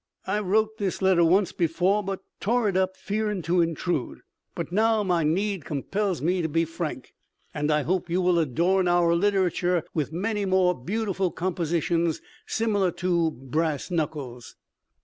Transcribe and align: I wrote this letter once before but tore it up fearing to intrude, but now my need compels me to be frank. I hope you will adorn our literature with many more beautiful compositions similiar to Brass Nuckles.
I 0.25 0.39
wrote 0.39 0.79
this 0.79 0.99
letter 1.03 1.23
once 1.23 1.51
before 1.51 2.01
but 2.01 2.23
tore 2.39 2.67
it 2.67 2.75
up 2.75 2.97
fearing 2.97 3.43
to 3.43 3.61
intrude, 3.61 4.21
but 4.55 4.71
now 4.71 5.03
my 5.03 5.23
need 5.23 5.63
compels 5.63 6.23
me 6.23 6.41
to 6.41 6.49
be 6.49 6.65
frank. 6.65 7.13
I 7.53 7.83
hope 7.83 8.09
you 8.09 8.19
will 8.19 8.39
adorn 8.39 8.87
our 8.87 9.13
literature 9.13 9.83
with 9.93 10.11
many 10.11 10.43
more 10.45 10.73
beautiful 10.73 11.29
compositions 11.29 12.19
similiar 12.47 12.89
to 12.93 13.29
Brass 13.29 13.91
Nuckles. 13.91 14.55